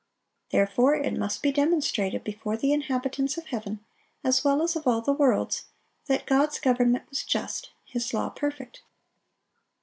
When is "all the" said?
4.87-5.13